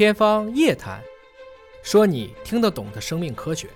[0.00, 0.98] 天方夜谭，
[1.82, 3.68] 说你听得懂的生命科学。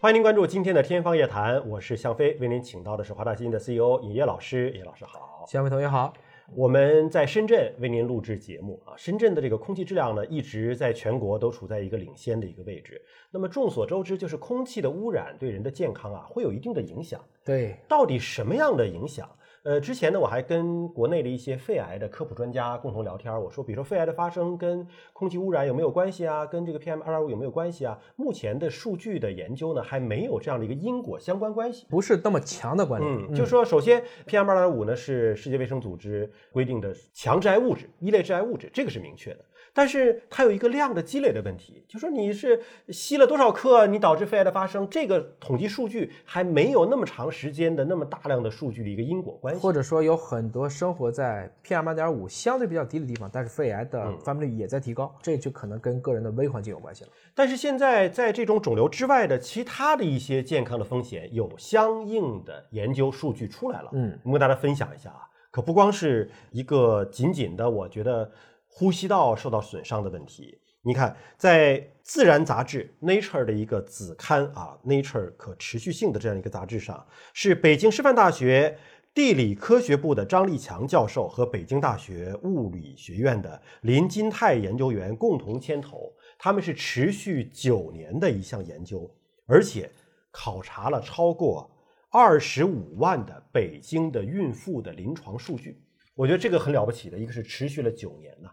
[0.00, 4.72] 欢迎您关注今天的《天方夜谭》，我是向飞，为您请到的是华大基因的 CEO 尹烨老师。
[4.72, 6.12] 尹老师好，向飞同学好。
[6.56, 13.00] 我们在深圳为您录制节目啊，深圳的这个空气质量呢，一直在全国都处在一个领先的一个位置。
[13.30, 17.24] 那么众所周知，就是空气的污染对人的健康啊，会有一定的影响。
[17.44, 19.30] 对，到底什么样的影响？
[19.64, 23.32] 呃，之前呢，我还跟国内的一些肺癌的科普专家共同聊天。
[23.40, 26.44] 我说，比如说肺癌的发生跟空气污染有没有关系啊？
[26.44, 27.96] 跟这个 PM 二点五有没有关系啊？
[28.16, 33.26] 目前的数据的研究呢，还没有这样的一个因果相关关系，不是那么强的关联。
[33.30, 39.44] 嗯，就说首先 PM 二点五呢是世界卫生组织规定的强致癌物质，一类致癌物质，这个是明确的。
[39.74, 49.60] 但是它有一个量的积累的问题，就说你是吸了多少克，你导致肺癌的发生，这个统计数据还没有那么长时间的那么大量的数据的一个因果关系。
[49.60, 57.10] 或者说有很多生活在 PM 二点五相对比较低的地方，但是肺癌的发病率也在提高，这就可能跟个人的微环境有关系了。
[57.34, 68.30] 但是现在在这种肿瘤之外的其他的一些健康的风险有相应的研究数据出来了，嗯，我们跟大家分享一下啊，可不光是一个仅仅的，我觉得。
[68.74, 78.78] 呼吸道受到损伤的问题，你看，在《自然》杂志 Nature 的一个子刊啊，Nature 可持续性的这样一个杂志上，是北京师范大学
[79.14, 89.90] 地理科学部的张立强教授和北京大学物理学院的林金泰研究员共同牵头，他们是持续九年的一项研究，而且
[90.30, 91.70] 考察了超过
[92.08, 95.78] 二十五万的北京的孕妇的临床数据。
[96.14, 98.50] 我觉得这个很了不起的，一个是持续了九年呐。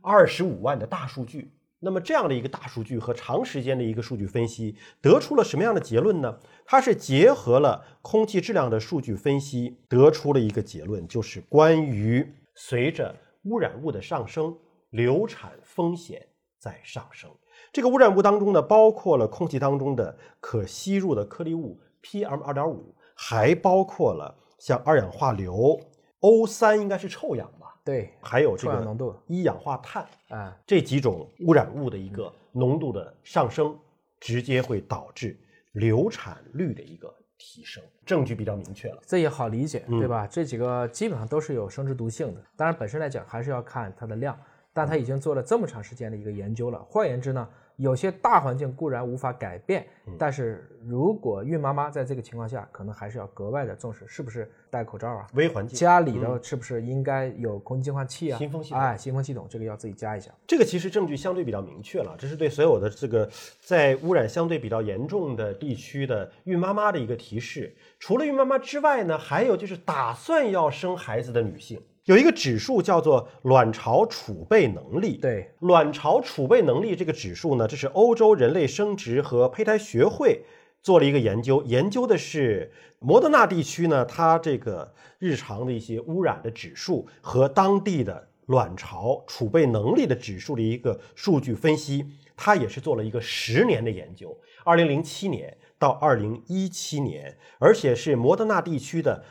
[0.00, 1.52] 二十五万的大数据，
[1.84, 6.38] 那么这样的一个大数据和长时间的一个数据分析，得出了什么样的结论呢？
[6.64, 13.16] 它是结合了空气质量的数据分析，得出了一个结论，就是关于随着
[13.46, 14.56] 污染物的上升，
[14.90, 16.24] 流产风险
[16.56, 17.28] 在上升。
[17.72, 25.80] 这个污染物当中呢，包括了空气当中的可吸入的颗粒物 PM 二点五，还包括了像二氧化硫、
[26.22, 27.78] O 三，应该是臭氧吧。
[27.84, 33.76] 对，还有这个浓度一氧化碳啊，这几种污染物的一个浓度的上升，
[34.20, 35.36] 直接会导致
[35.72, 37.82] 流产率的一个提升。
[38.06, 40.26] 证据比较明确了，这也好理解，对吧？
[40.26, 44.38] 这几个基本上都是有生殖毒性的，当然本身来讲还是要看它的量，
[44.72, 46.80] 但它已经做了这么长时间的一个研究了。
[46.88, 47.48] 换言之呢？
[47.82, 49.84] 有些大环境固然无法改变，
[50.16, 55.26] 但是如果孕妈妈在这个情况下，可能还是要格外的重视，是不是戴口罩啊？
[55.34, 58.38] 微环境，家里的是不是应该有空气净化器啊？
[58.38, 60.30] 新风系统，哎，新风系统这个要自己加一下。
[60.46, 63.28] 这个其实证据相对比较明确了，这是对所有的这个
[63.60, 67.74] 在污染相对比较严重的地区的孕妈妈的一个提示。
[67.98, 71.82] 除了孕妈妈之外呢，还有就是打算要生孩子的女性。
[72.04, 75.16] 有一个指数叫做卵巢储备能力。
[75.18, 80.44] 对，卵巢储备能力这个指数呢，这是欧洲人类生殖和胚胎学会
[80.82, 92.04] 做了一个研究，研究的是摩德纳地区呢，它这个日常的一些污染的指数和当地的卵巢储备能力的指数的一个数据分析。
[92.36, 99.22] 它也是做了一个十年的研究，二零零七年到二零一七年，而且是摩德纳地区的。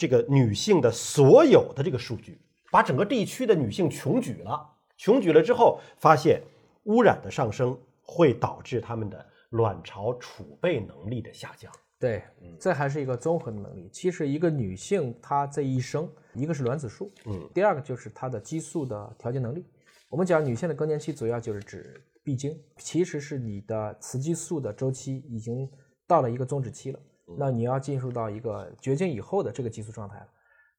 [0.00, 2.40] 这个女性的所有的这个数据，
[2.70, 4.66] 把整个地区的女性穷举了，
[4.96, 6.40] 穷举了之后，发现
[6.84, 11.70] 污染的上升会导致她们的卵巢储备能力的下降。
[11.98, 12.22] 对，
[12.58, 13.90] 这还是一个综合的能力。
[13.92, 19.66] 其实一个女性她这一生，一个是卵子数，嗯，第二个就是她的激素的调节能力。
[20.08, 25.70] 我们讲女性的更年期，主要就是指闭经，其实是你的雌激素的周期已经
[26.06, 26.98] 到了一个终止期了。
[27.36, 30.26] 那你要进入到一个绝经以后的这个激素状态了，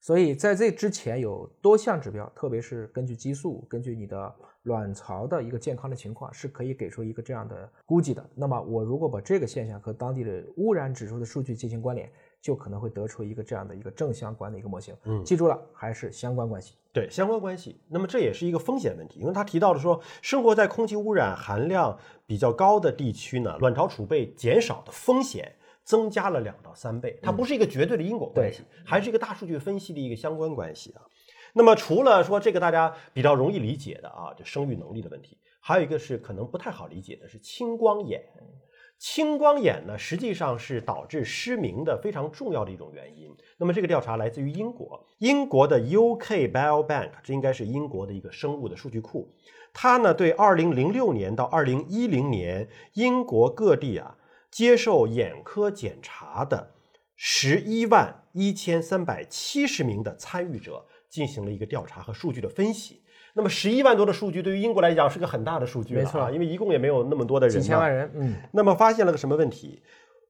[0.00, 4.34] 所以在这之前有多项指标，特别是根据激素，根据你的
[4.64, 8.24] 卵巢的一个健康的情况，是可以给出一个这样的估计的。
[8.34, 12.10] 那么我如果把这个现象和当地的污染指数的数据进行关联，
[12.42, 14.94] 就可能会得出一个这样的一个正相关的一个模型。
[15.04, 16.74] 嗯，记住了，还是相关关系。
[16.92, 17.80] 对，相关关系。
[17.88, 21.96] 那么这也是一个风险问题，因为他提到了说，生活在空气污染含量
[22.26, 25.52] 比较高的地区呢，卵巢储备减少的风险。
[25.90, 31.02] 增加了两到三倍，它不是一个绝对的因果关系，还是一个大数据分析的一个相关关系啊。
[31.52, 38.22] 那么除了说这个大家比较容易理解的啊，就生育能力的问题，还有一个是可能不太好理解的是青光眼。
[39.00, 43.34] 青光眼呢，实际上是导致失明的非常重要的一种原因。
[43.56, 49.28] 那么这个调查来自于英国，英国的 UK Biobank，这应该是英国的一个生物的数据库，
[49.72, 54.16] 它呢对2006年到2010年英国各地啊。
[54.50, 56.72] 接受眼科检查的
[57.16, 63.02] 十一万一千三百七十名的参与者进行了一个调查和数据的分析，
[63.34, 68.10] 那么十一万多的数据对于英国来讲是个很大的数据了，没错，因为一共也没有那么多的人，几千万人。
[68.14, 69.82] 嗯，那么发现了个什么问题？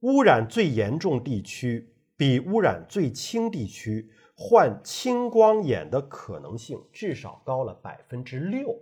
[0.00, 8.76] 污染最严重地区比污染最轻地区患青光眼的可能性至少高了百分之六。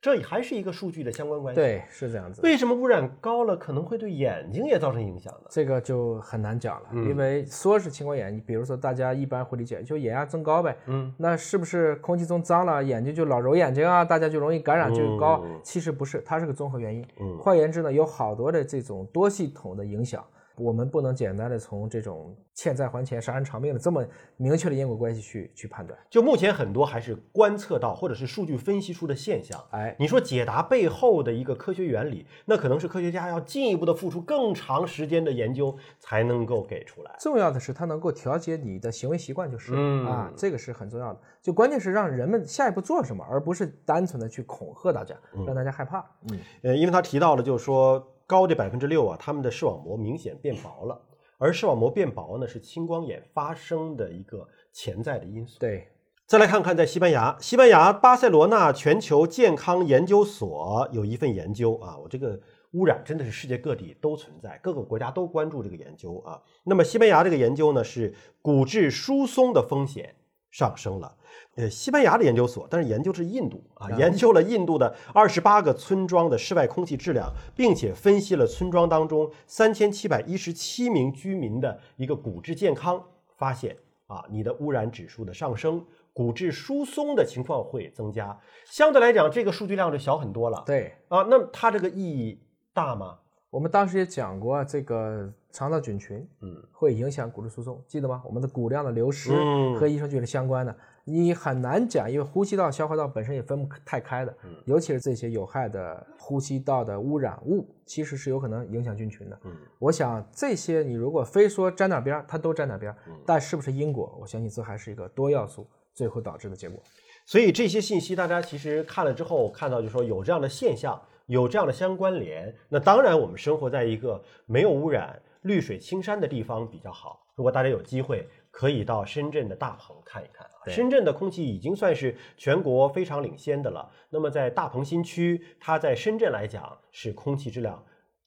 [0.00, 1.60] 这还是一个数据的相关关系。
[1.60, 2.40] 对，是这样子。
[2.42, 5.48] 为什么污染高了可能会对眼睛也造成影响呢？
[5.50, 10.74] 这个就很难讲了，因为说是青光眼，你比如说大家一般会理解就眼压增高呗。
[10.86, 14.02] 嗯，那是不是空气中脏了，眼睛就老揉眼睛啊？
[14.02, 15.44] 大家就容易感染就高？
[15.62, 17.06] 其实不是，它是个综合原因。
[17.20, 20.24] 嗯，换言之呢，有好多的这种多系统的影响。
[20.60, 24.04] 我们不能简单的从这种欠债还钱、杀人偿命的这么
[24.36, 25.98] 明确的因果关系去去判断。
[26.10, 29.58] 就目前很多还是观测到或者是数据分析出的现象。
[29.70, 37.16] 哎，你说解答背后的一个科学原理，那可能是科学家要进一步的付出更长时间的研究才能够给出来。
[37.18, 39.74] 重要的是它能够调节你的行为习惯，就是
[40.06, 41.20] 啊，这个是很重要的。
[41.40, 45.16] 就关键是让人们下一步做什么，而不是单纯的去恐吓大家，
[45.46, 46.04] 让大家害怕。
[46.30, 48.06] 嗯，呃，因为他提到了，就是说。
[48.30, 50.96] 高的百分之六啊，他们的视网膜明显变薄了，
[51.36, 55.58] 而视网膜变薄呢，是青光眼发生的一个潜在的因素。
[55.58, 55.88] 对，
[56.28, 62.38] 再来看看在西班牙，西班牙巴塞罗那全球健康研究所有一份研究啊，我这个
[62.74, 66.40] 污染真的是世界各地都存在，各个国家都关注这个研究啊。
[66.62, 70.14] 那么西班牙这个研究呢，是骨质疏松的风险
[70.52, 71.16] 上升了。
[71.56, 83.02] 呃，西班牙的研究所，但是研究是印度啊，研究了印度的二十八个村庄的室外空气质量，并且分析了村庄当中三千七百一十七名居民的一个骨质健康，
[83.36, 88.38] 发现啊，你的污染指数的上升，骨质疏松的情况会增加。
[88.64, 90.62] 相对来讲，这个数据量就小很多了。
[90.66, 92.40] 对啊，那它这个意义
[92.72, 93.18] 大吗？
[93.50, 98.22] 我们当时也讲过，这个肠道菌群，嗯，会影响骨质疏松，记得吗？
[98.24, 99.32] 我们的骨量的流失
[99.74, 100.74] 和益生菌是相关的。
[101.04, 104.32] 你很难讲，因为呼吸道、消化道本身也分不太开的，
[104.66, 109.36] 尤其是这些有害的呼吸道的污染物，其实是有可能影响菌群的。
[109.42, 114.16] 嗯，我想这些你如果非说沾点边儿，它都沾点边儿，但是不是因果？
[114.20, 116.80] 我相信这还是一个多要素最后导致的结果。
[117.26, 121.00] 所以这些信息大家其实看了之后，看到就说有这样的现象，
[121.30, 127.26] 有这样的相关联，那当然我们生活在一个没有污染、绿水青山的地方比较好。
[127.36, 128.28] 如果大家有机会。
[128.52, 133.88] 可以到深圳的大鹏看一看啊，深圳的空气已经算是全国非常领先的了。
[134.10, 137.80] 那么在大鹏新区，它在深圳来讲是空气质量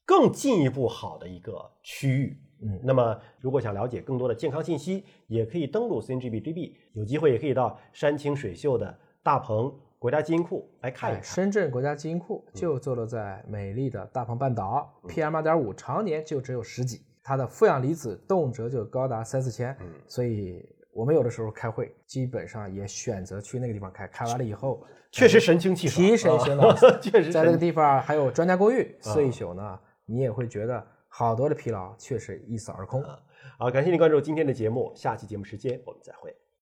[0.06, 2.38] 更进一步好的一个区域。
[2.62, 9.70] 嗯，那么如果想了解更多的健康信息，也可以登录 CNGBGB，有机会也可以到山清水秀的大棚
[10.04, 11.24] 国家基因库来看一看。
[11.24, 17.00] 深圳国家基因库就坐落在美丽的大鹏半岛，PM 二点五常年就只有十几。
[17.22, 19.74] 它的负氧离子动辄就高达三四千，
[20.06, 20.62] 所以
[20.92, 24.06] 我们有的时候开会，基本上也选择去那个地方开。
[24.08, 26.70] 开完了以后，确实神清气爽，提神醒脑。
[27.00, 33.02] 确实，在那个地方还有专家公寓，睡一宿呢，你也会觉得好多的疲劳确实一扫而空。
[33.58, 36.43] 好，感谢您关注今天的节目，下期节目时间我们再会。